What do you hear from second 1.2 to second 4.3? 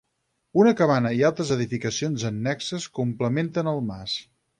altres edificacions annexes complementen el mas.